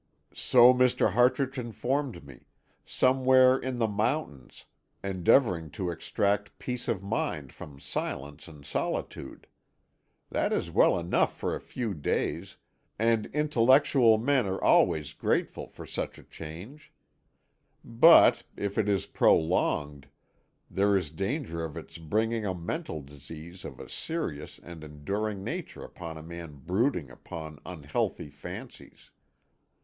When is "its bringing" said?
21.77-22.43